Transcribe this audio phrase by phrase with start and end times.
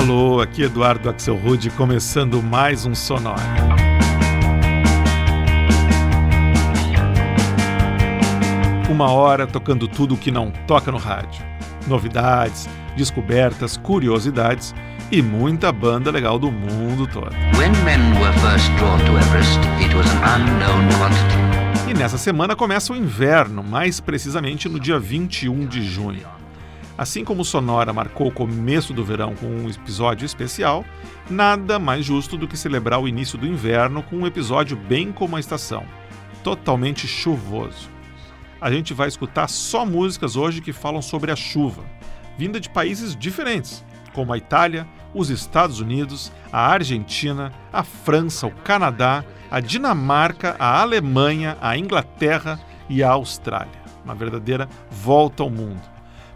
[0.00, 3.42] Alô, aqui Eduardo Axel Rude começando mais um Sonora.
[8.88, 11.44] Uma hora tocando tudo o que não toca no rádio.
[11.86, 12.66] Novidades,
[12.96, 14.74] descobertas, curiosidades
[15.12, 17.36] e muita banda legal do mundo todo.
[21.86, 26.39] e nessa semana começa o inverno, mais precisamente no dia 21 de junho.
[27.00, 30.84] Assim como Sonora marcou o começo do verão com um episódio especial,
[31.30, 35.34] nada mais justo do que celebrar o início do inverno com um episódio bem como
[35.34, 35.82] a estação,
[36.44, 37.88] totalmente chuvoso.
[38.60, 41.82] A gente vai escutar só músicas hoje que falam sobre a chuva,
[42.36, 43.82] vinda de países diferentes,
[44.12, 50.82] como a Itália, os Estados Unidos, a Argentina, a França, o Canadá, a Dinamarca, a
[50.82, 52.60] Alemanha, a Inglaterra
[52.90, 53.80] e a Austrália.
[54.04, 55.89] Uma verdadeira volta ao mundo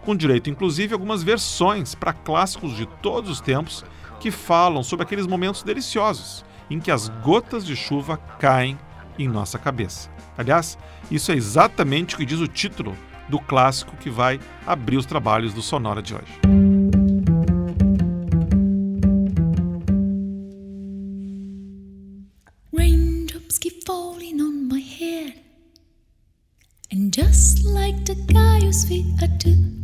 [0.05, 3.85] com direito inclusive algumas versões para clássicos de todos os tempos
[4.21, 8.79] que falam sobre aqueles momentos deliciosos em que as gotas de chuva caem
[9.19, 10.11] em nossa cabeça.
[10.37, 10.79] Aliás,
[11.11, 12.97] isso é exatamente o que diz o título
[13.29, 16.41] do clássico que vai abrir os trabalhos do Sonora de hoje.
[22.73, 25.45] Raindrops keep falling on my head
[26.93, 29.84] And just like the guy whose feet are too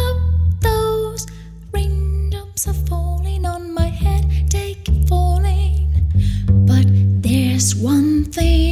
[8.37, 8.70] One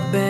[0.00, 0.29] I've been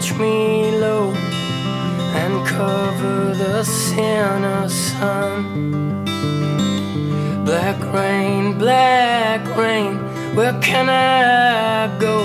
[0.00, 6.04] Search me low and cover the sinner's sun.
[7.44, 9.98] Black rain, black rain,
[10.34, 12.24] where can I go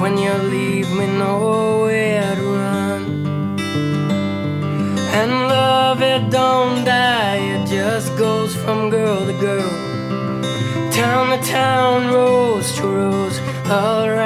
[0.00, 3.02] when you leave me nowhere to run?
[5.18, 9.72] And love, it don't die, it just goes from girl to girl,
[10.92, 14.21] town to town, rose to rose, around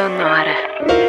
[0.00, 0.99] sonora.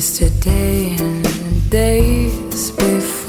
[0.00, 3.19] Yesterday and days before,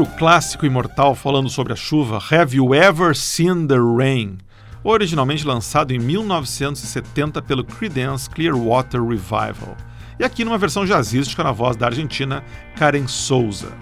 [0.00, 4.38] Outro clássico imortal falando sobre a chuva, Have You Ever Seen the Rain?
[4.82, 9.76] Originalmente lançado em 1970 pelo Creedence Clearwater Revival.
[10.18, 12.42] E aqui numa versão jazzística na voz da argentina
[12.76, 13.74] Karen Souza.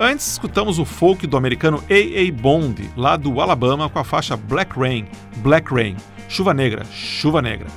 [0.00, 2.32] Antes, escutamos o folk do americano A.A.
[2.32, 5.94] Bond, lá do Alabama, com a faixa Black Rain, Black Rain,
[6.28, 7.68] Chuva Negra, Chuva Negra.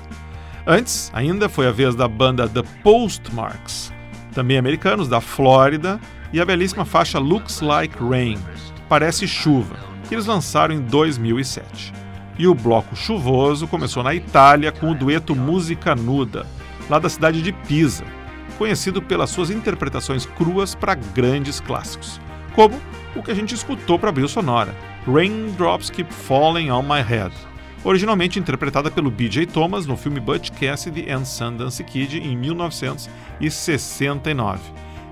[0.66, 3.94] Antes, ainda foi a vez da banda The Postmarks,
[4.34, 6.00] também americanos da Flórida,
[6.36, 8.38] e a belíssima faixa Looks Like Rain,
[8.90, 11.94] Parece Chuva, que eles lançaram em 2007.
[12.38, 16.46] E o bloco chuvoso começou na Itália com o dueto Música Nuda,
[16.90, 18.04] lá da cidade de Pisa,
[18.58, 22.20] conhecido pelas suas interpretações cruas para grandes clássicos,
[22.54, 22.76] como
[23.16, 24.76] o que a gente escutou para abrir sonora,
[25.08, 27.34] Raindrops Keep Falling on My Head,
[27.82, 29.46] originalmente interpretada pelo B.J.
[29.46, 34.60] Thomas no filme Butch Cassidy and Sundance Kid em 1969.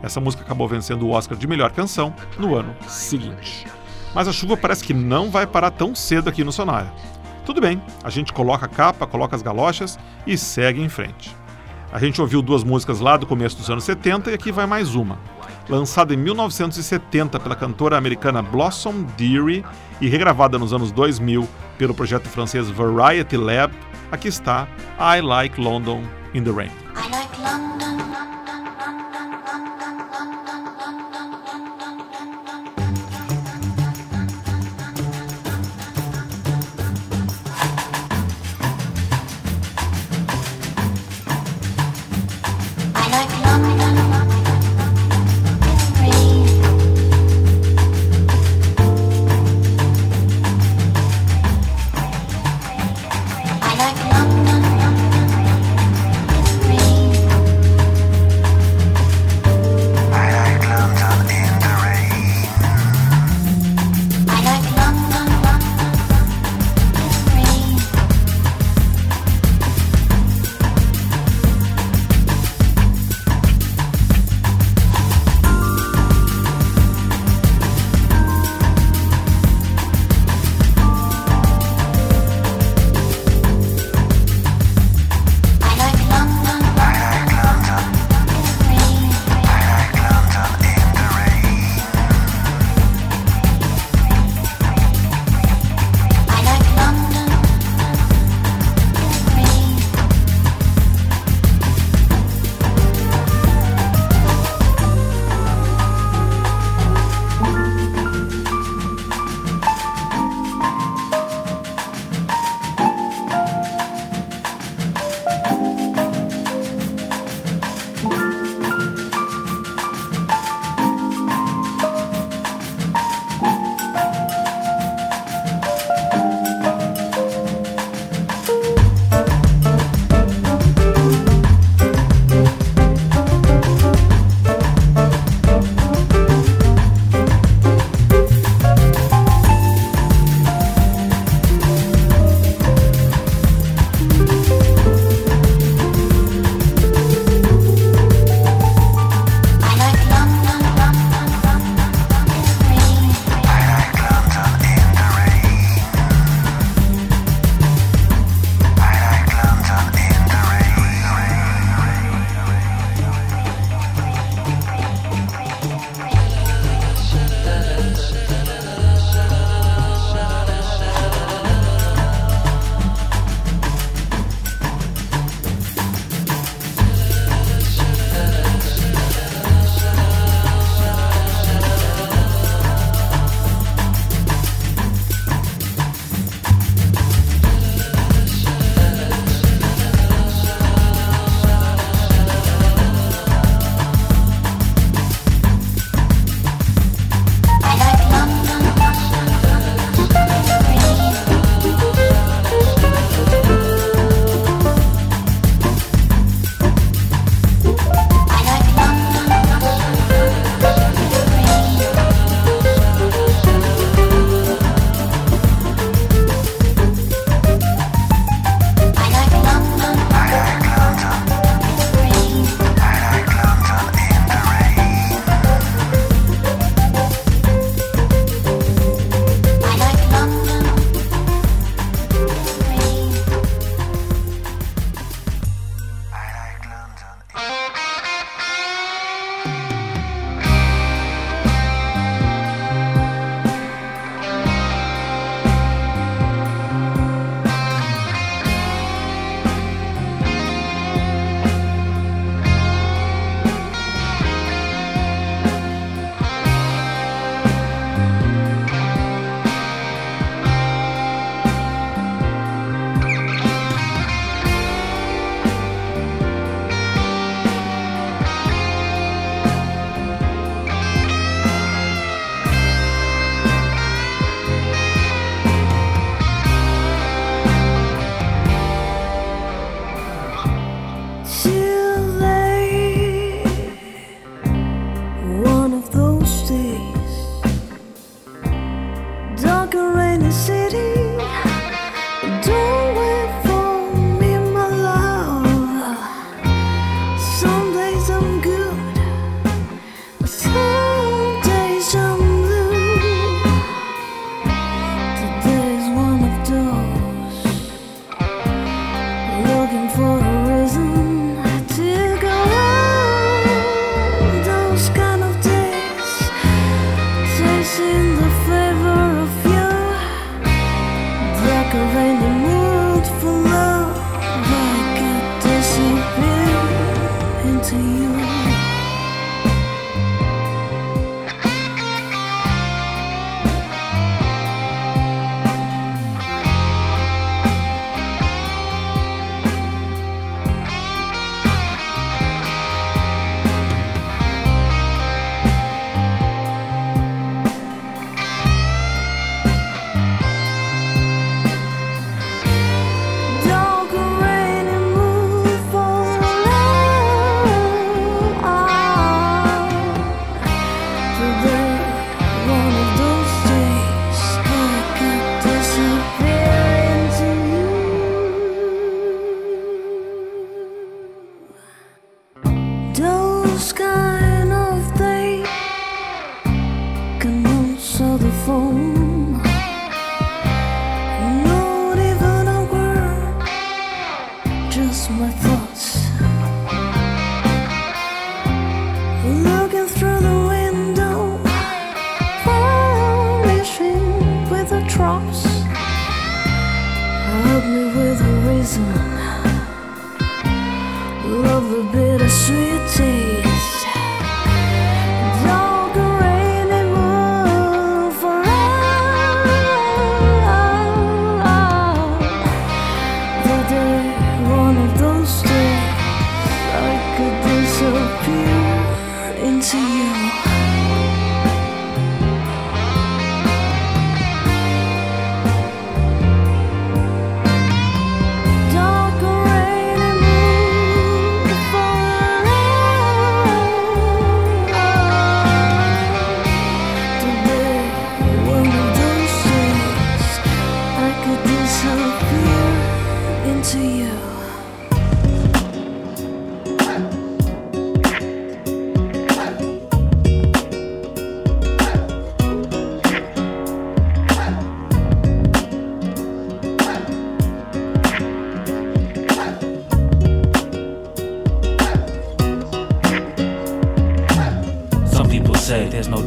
[0.03, 3.65] Essa música acabou vencendo o Oscar de melhor canção no ano seguinte.
[4.13, 6.93] Mas a chuva parece que não vai parar tão cedo aqui no Sonora.
[7.45, 11.36] Tudo bem, a gente coloca a capa, coloca as galochas e segue em frente.
[11.91, 14.93] A gente ouviu duas músicas lá do começo dos anos 70 e aqui vai mais
[14.93, 15.17] uma.
[15.69, 19.63] Lançada em 1970 pela cantora americana Blossom Dearie
[20.01, 23.74] e regravada nos anos 2000 pelo projeto francês Variety Lab,
[24.12, 24.67] aqui está
[25.00, 26.72] I Like London in the Rain.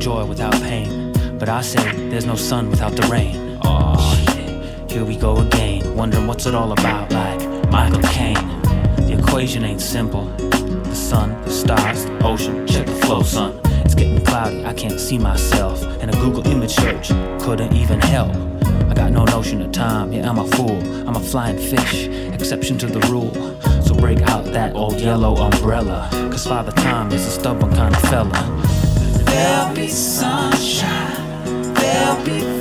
[0.06, 1.12] Joy without pain.
[1.36, 3.58] But I say there's no sun without the rain.
[3.64, 5.96] Oh shit, here we go again.
[5.96, 8.46] Wondering what's it all about, like Michael Caine.
[9.08, 10.26] The equation ain't simple.
[10.26, 13.60] The sun, the stars, the ocean, check the flow, son.
[13.84, 15.82] It's getting cloudy, I can't see myself.
[16.00, 17.08] And a Google image search
[17.42, 18.32] couldn't even help.
[18.90, 20.78] I got no notion of time, yeah, I'm a fool.
[21.08, 23.34] I'm a flying fish, exception to the rule.
[23.82, 26.08] So break out that old yellow umbrella.
[26.30, 28.75] Cause Father Time is a stubborn kind of fella.
[29.36, 32.55] There'll be sunshine, there'll be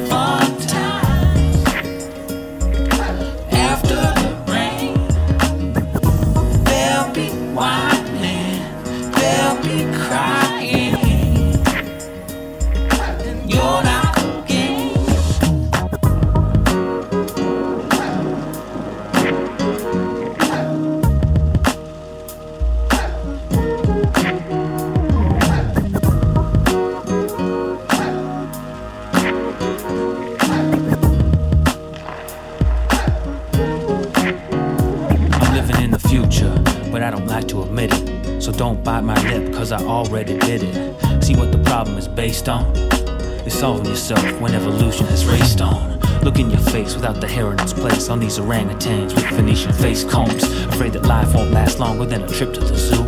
[48.45, 50.43] orangutans with Venetian face combs.
[50.65, 53.03] Afraid that life won't last longer than a trip to the zoo.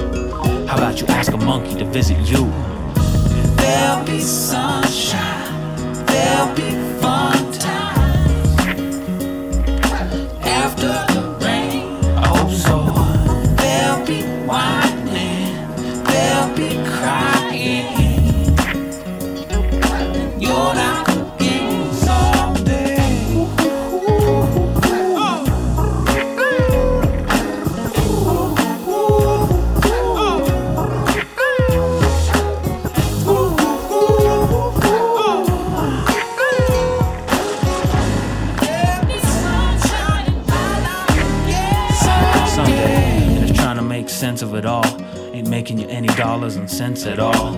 [0.65, 2.76] How about you ask a monkey to visit you?
[46.97, 47.53] Cents at all.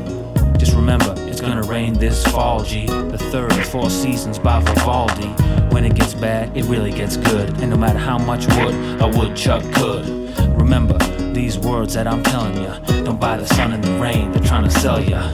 [0.58, 2.86] Just remember, it's gonna rain this fall, G.
[2.86, 5.28] The third four seasons by Vivaldi.
[5.74, 7.50] When it gets bad, it really gets good.
[7.62, 10.06] And no matter how much wood a woodchuck could.
[10.60, 10.98] Remember,
[11.34, 12.80] these words that I'm telling ya.
[13.04, 15.32] Don't buy the sun and the rain, they're trying to sell ya.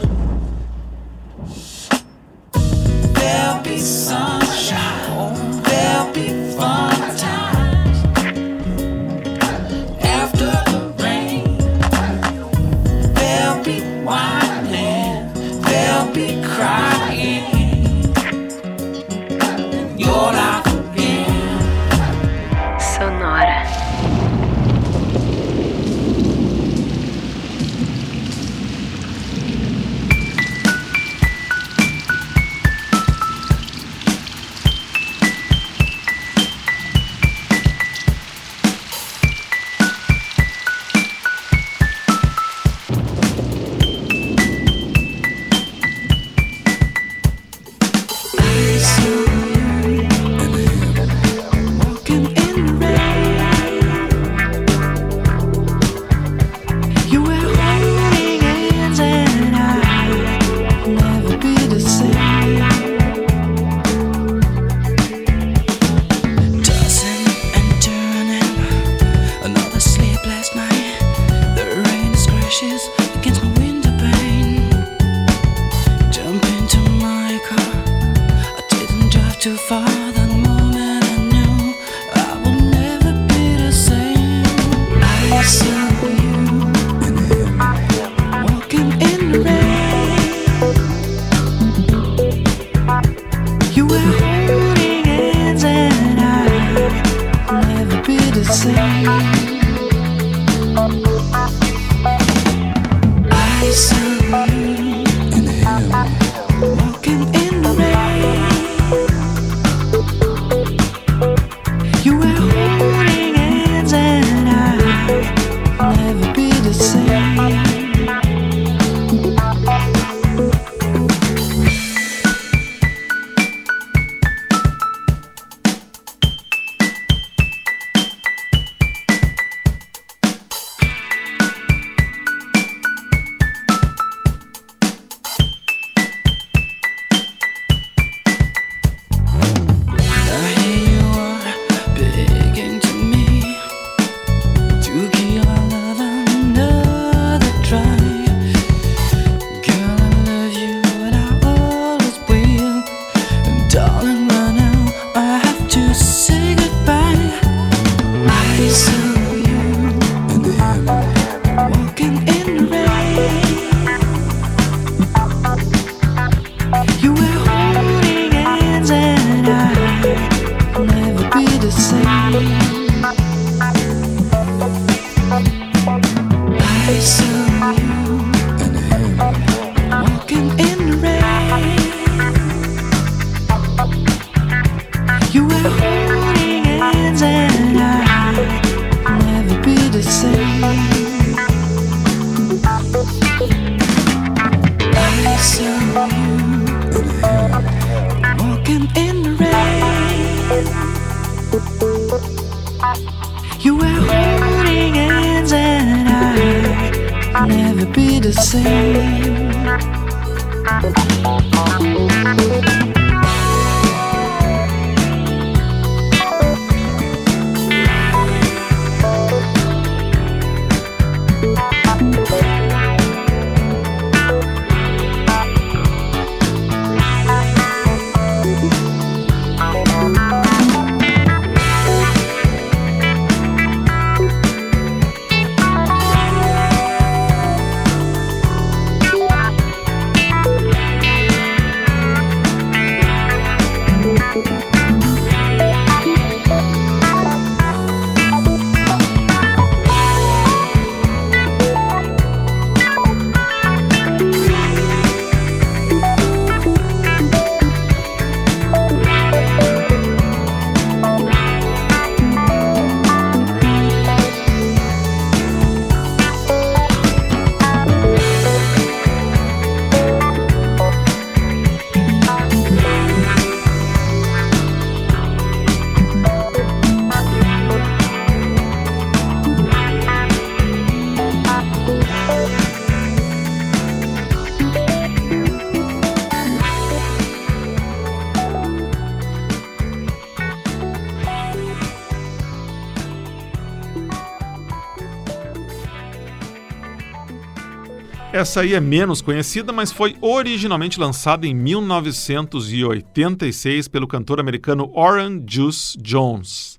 [298.36, 305.41] Essa aí é menos conhecida, mas foi originalmente lançada em 1986 pelo cantor americano Oran
[305.48, 306.78] Juice Jones.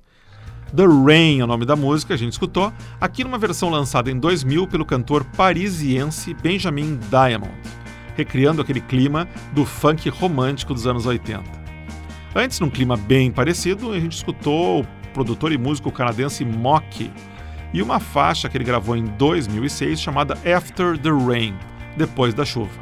[0.76, 4.18] The Rain é o nome da música, a gente escutou, aqui numa versão lançada em
[4.18, 7.54] 2000 pelo cantor parisiense Benjamin Diamond,
[8.14, 11.42] recriando aquele clima do funk romântico dos anos 80.
[12.34, 17.10] Antes, num clima bem parecido, a gente escutou o produtor e músico canadense Mock
[17.72, 21.54] e uma faixa que ele gravou em 2006 chamada After the Rain,
[21.96, 22.80] Depois da Chuva.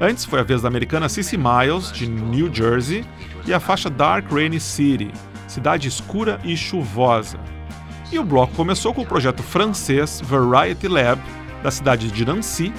[0.00, 3.04] Antes foi a vez da americana Cissy Miles, de New Jersey,
[3.46, 5.10] e a faixa Dark Rainy City,
[5.46, 7.38] Cidade Escura e Chuvosa.
[8.10, 11.20] E o bloco começou com o projeto francês Variety Lab,
[11.62, 12.72] da cidade de Nancy,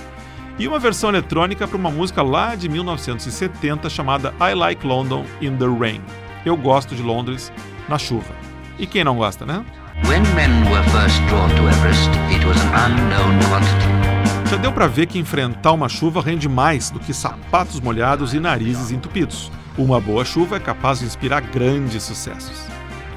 [0.60, 5.56] e uma versão eletrônica para uma música lá de 1970 chamada I Like London in
[5.58, 6.02] the Rain.
[6.46, 7.52] Eu gosto de Londres
[7.90, 8.36] na chuva.
[8.78, 9.66] E quem não gosta, né?
[10.02, 14.50] When men were first drawn to Everest, it was an unknown quantity.
[14.50, 18.40] Já deu para ver que enfrentar uma chuva rende mais do que sapatos molhados e
[18.40, 19.52] narizes entupidos.
[19.78, 22.66] Uma boa chuva é capaz de inspirar grandes sucessos.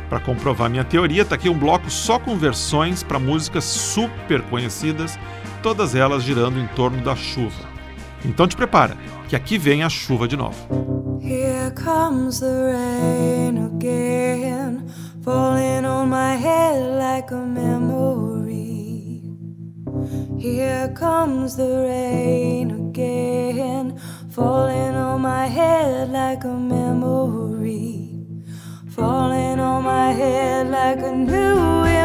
[0.08, 5.18] Para comprovar minha teoria, tá aqui um bloco só com versões para músicas super conhecidas,
[5.62, 7.76] todas elas girando em torno da chuva.
[8.24, 8.96] Então te prepara,
[9.28, 10.56] que aqui vem a chuva de novo.
[11.20, 14.84] Here comes the rain again,
[15.26, 19.24] falling on my head like a memory.
[20.38, 28.08] Here comes the rain again, falling on my head like a memory.
[28.88, 31.95] Falling on my head like a new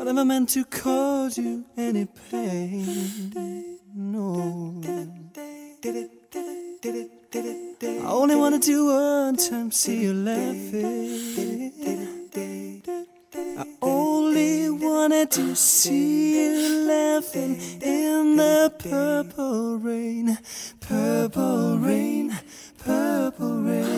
[0.00, 3.78] I never meant to cause you any pain.
[3.94, 4.80] No.
[7.82, 11.72] I only wanted to one time see you laughing.
[13.58, 20.38] I only wanted to see you laughing in the purple rain,
[20.80, 22.38] purple rain,
[22.78, 23.89] purple rain.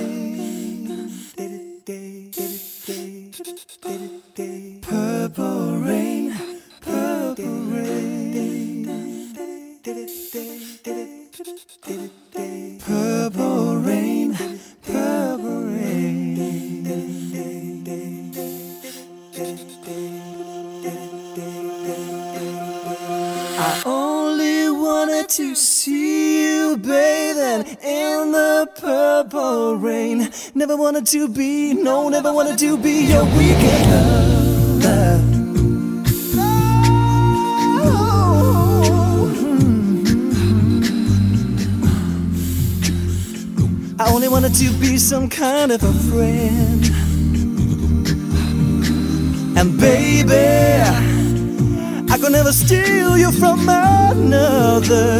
[30.83, 35.23] Wanted to be, no, never wanted to be your weekend love.
[44.01, 46.85] I only wanted to be some kind of a friend.
[49.57, 50.81] And baby,
[52.11, 55.13] I could never steal you from another.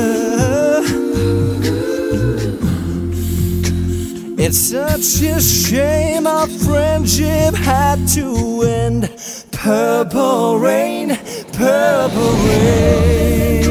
[4.45, 9.09] It's such a shame our friendship had to end.
[9.53, 11.17] Purple rain,
[11.53, 13.63] purple rain.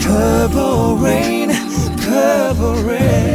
[0.00, 1.50] Purple rain,
[1.98, 3.27] purple rain.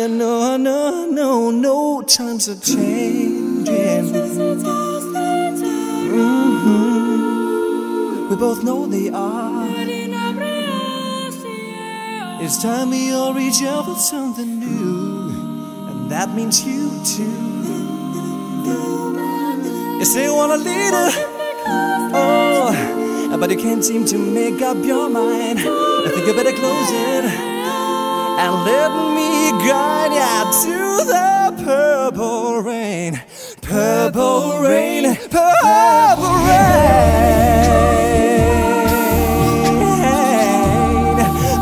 [0.00, 4.12] I know, I know, no times are changing.
[6.52, 8.30] Mhm.
[8.30, 9.66] We both know they are.
[12.40, 15.30] It's time we all reach out for something new,
[15.88, 17.40] and that means you too.
[19.98, 21.08] You say you want a leader,
[22.14, 25.58] oh, but you can't seem to make up your mind.
[25.60, 27.24] I think you better close it
[28.42, 33.20] and let me guide you to the purple rain,
[33.60, 37.62] purple rain, purple rain,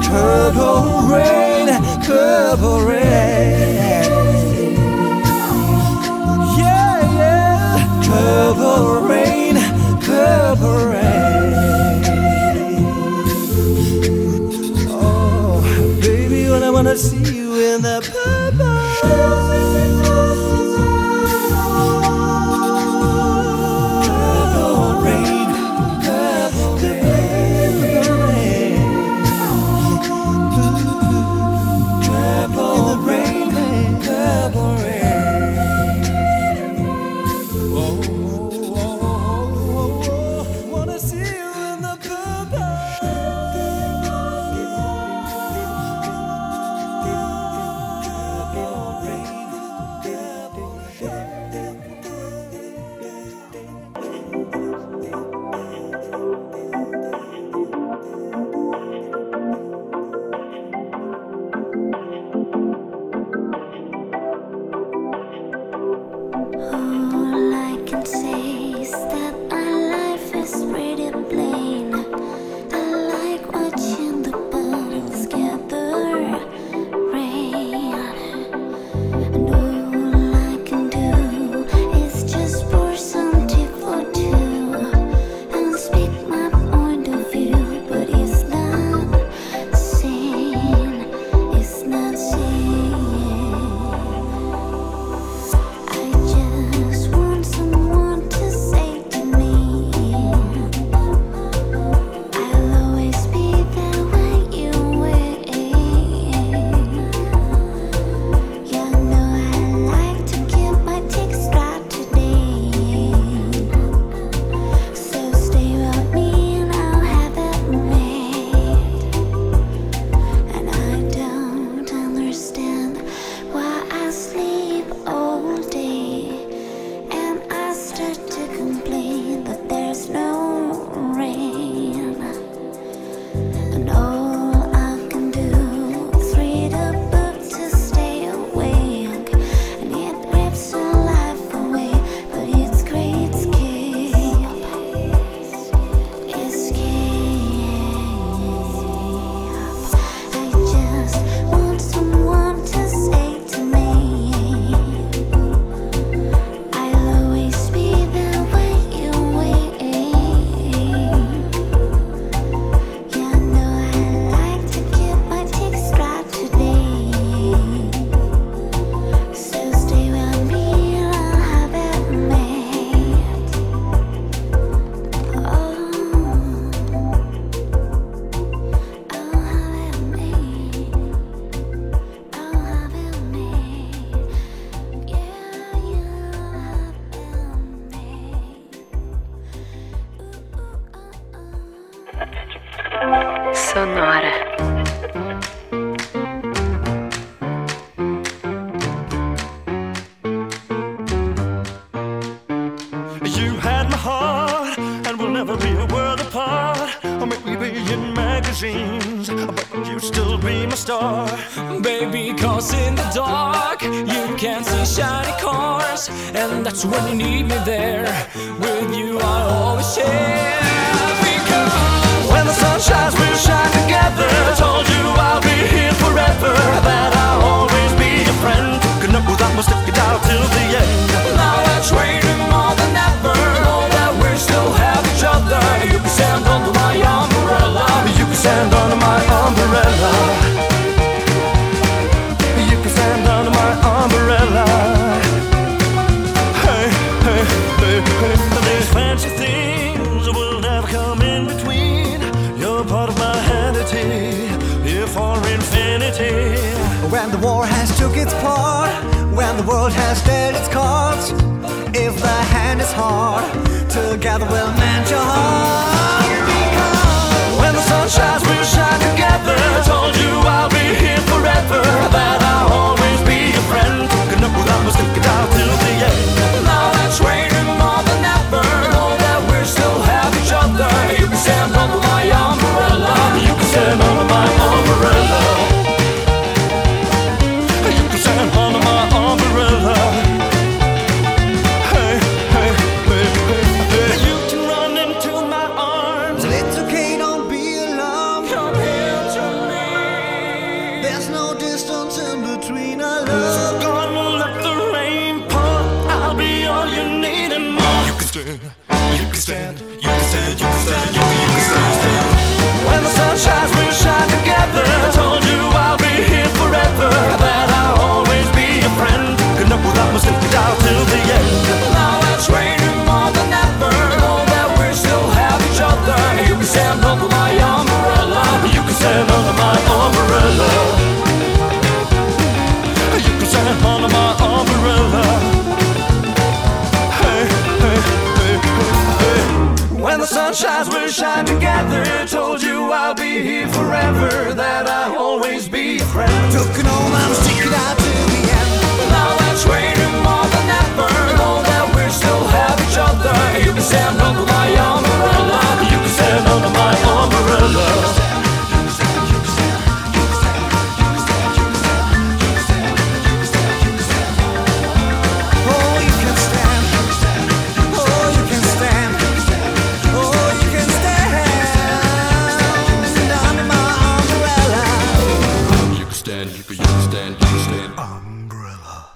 [0.03, 1.69] purple rain,
[2.07, 4.11] purple rain.
[6.59, 7.77] Yeah, yeah,
[8.09, 9.55] purple rain,
[10.01, 11.55] purple rain.
[14.89, 15.61] Oh,
[16.01, 19.40] baby, when I wanna see you in the purple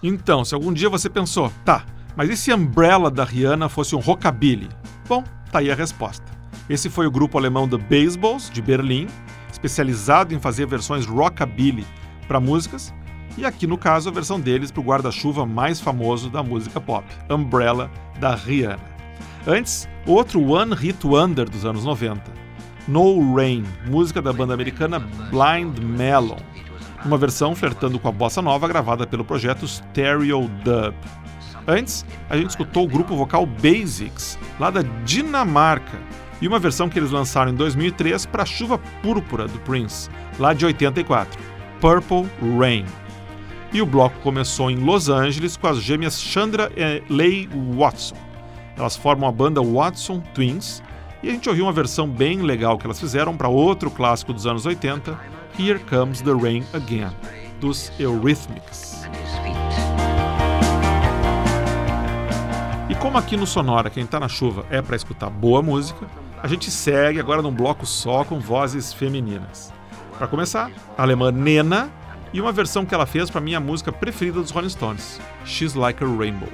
[0.07, 1.83] Então, se algum dia você pensou, tá,
[2.15, 4.69] mas e se Umbrella da Rihanna fosse um rockabilly?
[5.09, 6.31] Bom, tá aí a resposta.
[6.69, 9.09] Esse foi o grupo alemão The Baseballs, de Berlim,
[9.51, 11.87] especializado em fazer versões rockabilly
[12.29, 12.93] para músicas,
[13.39, 17.07] e aqui no caso a versão deles para o guarda-chuva mais famoso da música pop,
[17.31, 17.91] Umbrella
[18.21, 18.85] da Rihanna.
[19.47, 22.23] Antes, outro One Hit Wonder dos anos 90,
[22.87, 26.37] No Rain, música da banda americana Blind Melon
[27.05, 30.95] uma versão flertando com a bossa nova gravada pelo projeto Stereo Dub.
[31.67, 35.99] Antes, a gente escutou o grupo vocal Basics, lá da Dinamarca,
[36.41, 40.53] e uma versão que eles lançaram em 2003 para a Chuva Púrpura do Prince, lá
[40.53, 41.41] de 84,
[41.81, 42.29] Purple
[42.59, 42.85] Rain.
[43.73, 48.17] E o bloco começou em Los Angeles com as gêmeas Chandra e Leigh Watson.
[48.77, 50.83] Elas formam a banda Watson Twins
[51.23, 54.47] e a gente ouviu uma versão bem legal que elas fizeram para outro clássico dos
[54.47, 55.19] anos 80,
[55.57, 57.13] Here Comes the Rain Again,
[57.61, 59.05] dos Eurythmics.
[62.89, 66.07] E como aqui no Sonora, quem tá na chuva é para escutar boa música,
[66.43, 69.73] a gente segue agora num bloco só com vozes femininas.
[70.19, 71.89] Para começar, a alemã Nena
[72.33, 76.03] e uma versão que ela fez para minha música preferida dos Rolling Stones, She's Like
[76.03, 76.49] a Rainbow.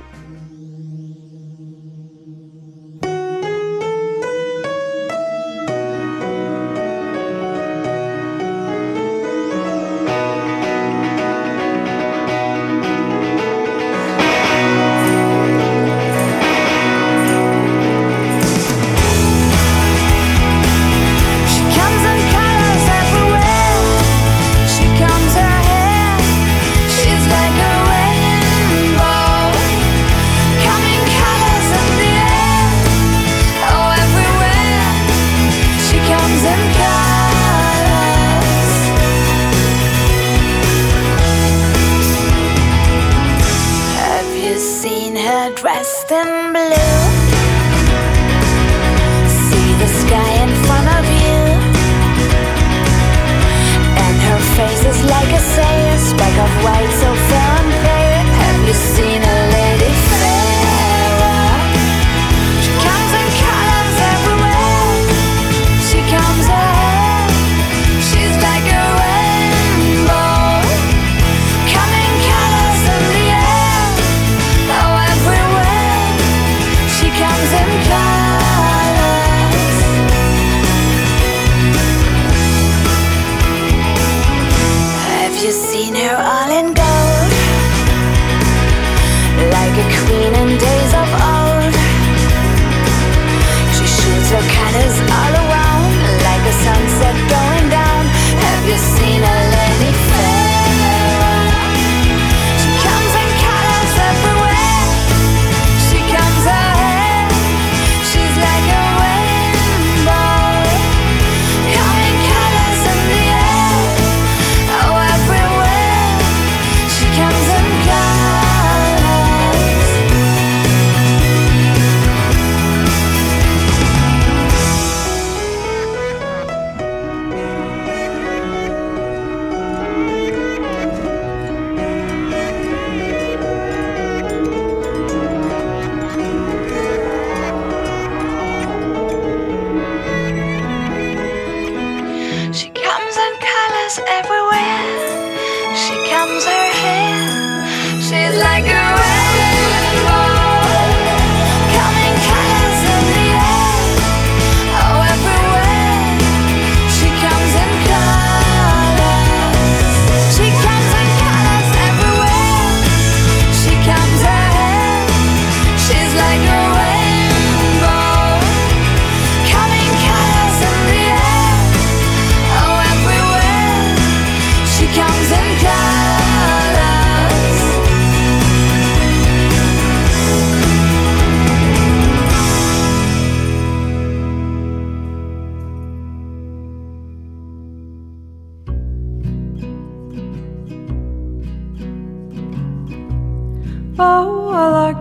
[143.91, 145.77] Colors everywhere.
[145.77, 148.01] She comes her hair.
[148.01, 148.80] She's like a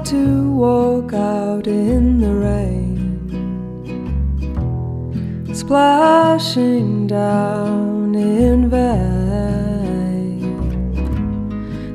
[0.10, 3.22] to walk out in the rain,
[5.54, 10.40] splashing down in vain.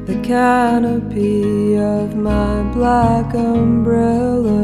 [0.06, 4.60] The canopy of my black umbrella.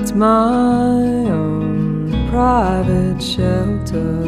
[0.00, 1.00] It's my
[1.34, 4.25] own private shelter.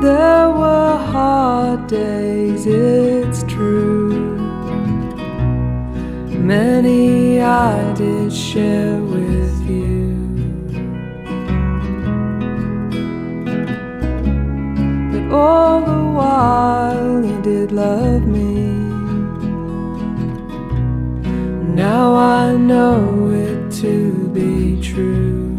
[0.00, 4.38] There were hard days, it's true.
[6.38, 10.16] Many I did share with you.
[15.12, 18.72] But all the while you did love me.
[21.74, 25.49] Now I know it to be true.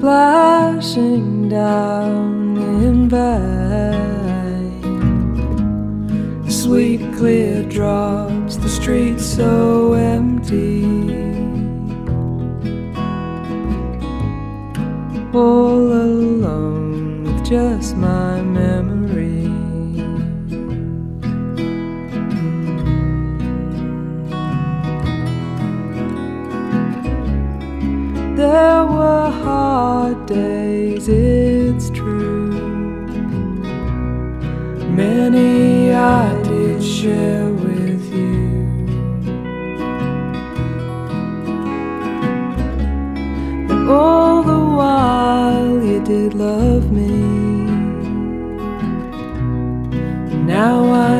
[0.00, 4.80] Splashing down in vain.
[6.48, 10.84] Sweet clear drops, the street so empty.
[15.34, 19.50] All alone with just my memory.
[28.34, 28.89] There
[37.00, 38.84] share with you.
[43.66, 47.08] But all the while you did love me.
[50.44, 51.19] Now I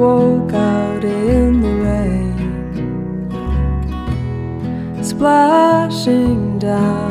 [0.00, 2.32] walk out in the rain,
[5.04, 7.09] splashing down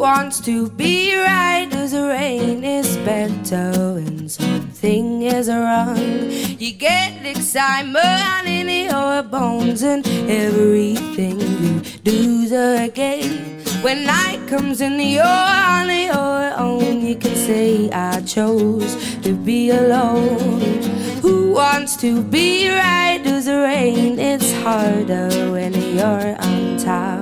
[0.00, 6.30] wants to be right as the rain is better when oh, something is wrong.
[6.58, 13.62] You get excitement in your bones and everything you do's again.
[13.82, 19.68] When night comes and you're on your own, you can say I chose to be
[19.68, 20.80] alone.
[21.20, 24.18] Who wants to be right as the rain?
[24.18, 27.19] It's harder when you're on top.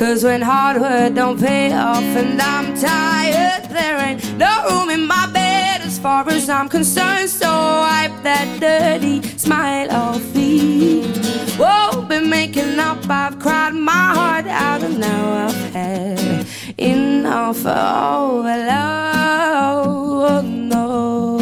[0.00, 5.06] Cause when hard work don't pay off and I'm tired, there ain't no room in
[5.06, 7.28] my bed as far as I'm concerned.
[7.28, 11.02] So wipe that dirty smile off me.
[11.58, 16.46] Whoa, been making up, I've cried my heart out and now I've had
[16.78, 19.86] enough of all love.
[19.86, 21.39] Oh, no.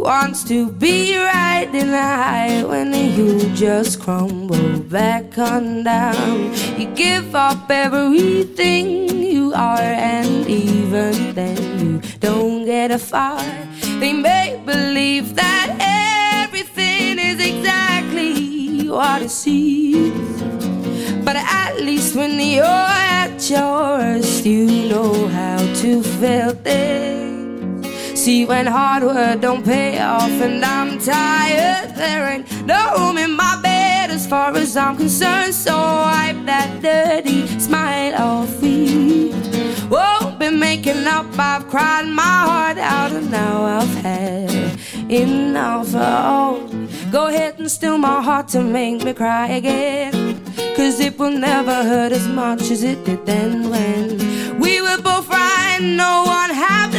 [0.00, 6.54] Wants to be right in the high when you just crumble back on down?
[6.78, 13.40] You give up everything you are, and even then you don't get a far.
[14.00, 15.68] They make believe that
[16.44, 20.42] everything is exactly what it seems.
[21.24, 27.29] But at least when you're at your worst, you know how to feel things.
[28.20, 33.34] See, when hard work don't pay off and I'm tired, there ain't no room in
[33.34, 35.54] my bed as far as I'm concerned.
[35.54, 39.32] So wipe that dirty smile off me.
[39.88, 44.78] Whoa, be making up, I've cried my heart out, and now I've had
[45.10, 45.88] enough.
[45.94, 46.68] Oh,
[47.10, 50.12] go ahead and steal my heart to make me cry again.
[50.76, 55.26] Cause it will never hurt as much as it did then when we were both
[55.30, 56.89] right, no one had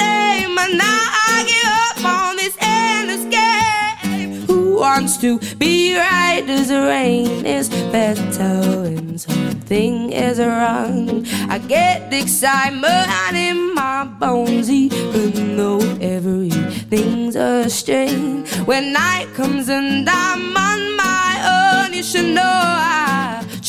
[0.74, 4.46] Now I give up on this endless game.
[4.48, 11.26] Who wants to be right as the rain is better when something is wrong?
[11.50, 18.46] I get the excitement in my bones, even though everything's a strain.
[18.66, 23.11] When night comes and I'm on my own, you should know I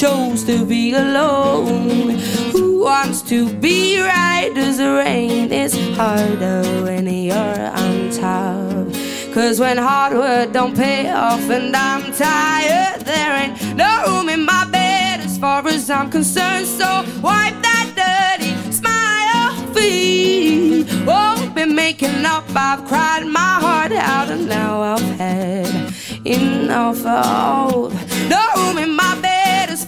[0.02, 2.18] chose to be alone.
[2.50, 8.88] Who wants to be right as the rain is harder when you're on top?
[9.32, 14.44] Cause when hard work don't pay off and I'm tired, there ain't no room in
[14.44, 16.66] my bed as far as I'm concerned.
[16.66, 16.88] So
[17.22, 20.84] wipe that dirty smile off me.
[21.06, 25.94] Oh, been making up, I've cried my heart out, and now I've had
[26.24, 27.94] enough of.
[28.28, 29.11] No room in my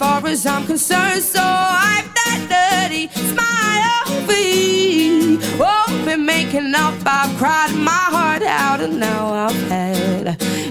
[0.04, 1.22] far as I'm concerned.
[1.22, 5.38] So wipe that dirty smile off me.
[5.68, 10.26] Oh, been making up, I've cried my heart out, and now I've had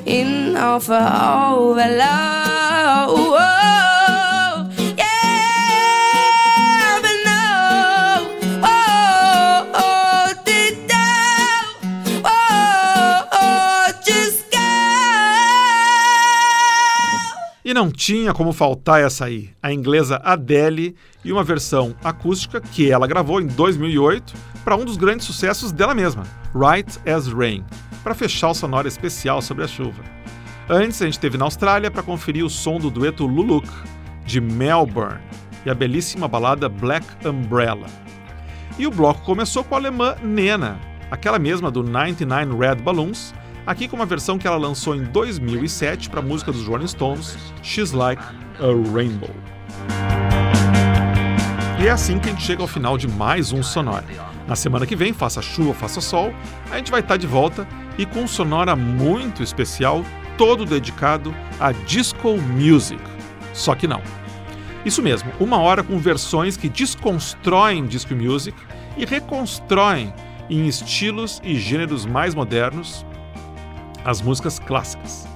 [0.05, 3.72] enough of all the love.
[17.74, 20.95] E não tinha como faltar essa aí, a inglesa Adele
[21.26, 24.32] e uma versão acústica que ela gravou em 2008
[24.63, 26.21] para um dos grandes sucessos dela mesma,
[26.53, 27.65] Right as Rain,
[28.03, 30.03] para fechar o sonoro especial sobre a chuva.
[30.69, 33.67] Antes a gente teve na Austrália para conferir o som do dueto Luluk,
[34.24, 35.19] de Melbourne,
[35.65, 37.88] e a belíssima balada Black Umbrella.
[38.78, 43.34] E o bloco começou com a alemã Nena, aquela mesma do 99 Red Balloons,
[43.66, 47.38] aqui com uma versão que ela lançou em 2007 para a música dos Rolling Stones,
[47.61, 48.22] She's Like
[48.59, 49.30] a Rainbow.
[51.80, 54.05] E é assim que a gente chega ao final de mais um Sonora.
[54.47, 56.34] Na semana que vem, faça chuva, faça sol,
[56.72, 60.03] a gente vai estar de volta e com um Sonora muito especial,
[60.38, 63.01] todo dedicado a disco music.
[63.53, 64.01] Só que não.
[64.86, 68.57] Isso mesmo, uma hora com versões que desconstroem disco music
[68.97, 70.14] e reconstroem
[70.49, 73.05] em estilos e gêneros mais modernos
[74.04, 75.28] as músicas clássicas.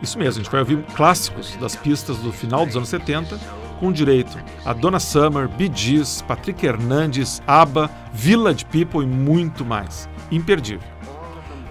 [0.00, 3.38] Isso mesmo, a gente vai ouvir clássicos das pistas do final dos anos 70,
[3.80, 10.08] com direito a Donna Summer, Bee Gees, Patrick Hernandes, ABBA, Village People e muito mais.
[10.30, 10.86] Imperdível.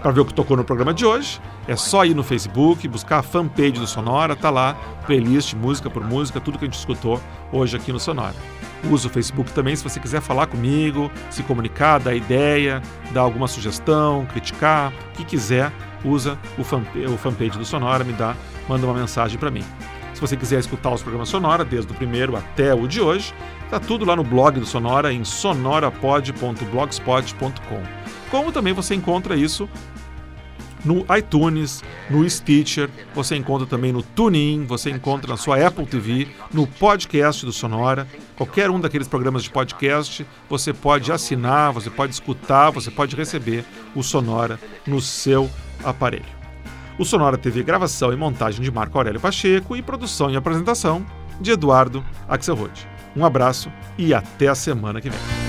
[0.02, 3.18] Para ver o que tocou no programa de hoje, é só ir no Facebook, buscar
[3.18, 4.74] a fanpage do Sonora, tá lá,
[5.06, 7.20] playlist, música por música, tudo que a gente escutou
[7.52, 8.34] hoje aqui no Sonora.
[8.88, 12.80] Usa o Facebook também se você quiser falar comigo, se comunicar, dar ideia,
[13.12, 15.72] dar alguma sugestão, criticar, o que quiser,
[16.04, 16.82] usa o, fan,
[17.12, 18.36] o fanpage do Sonora, me dá,
[18.68, 19.64] manda uma mensagem para mim.
[20.14, 23.32] Se você quiser escutar os programas Sonora, desde o primeiro até o de hoje,
[23.70, 27.82] tá tudo lá no blog do Sonora em sonorapod.blogspot.com.
[28.30, 29.68] Como também você encontra isso
[30.84, 36.28] no iTunes, no Stitcher, você encontra também no TuneIn, você encontra na sua Apple TV,
[36.52, 42.12] no podcast do Sonora, qualquer um daqueles programas de podcast, você pode assinar, você pode
[42.12, 45.50] escutar, você pode receber o Sonora no seu
[45.84, 46.38] aparelho.
[46.98, 51.04] O Sonora teve gravação e montagem de Marco Aurélio Pacheco e produção e apresentação
[51.40, 52.88] de Eduardo Axelrod.
[53.16, 55.47] Um abraço e até a semana que vem.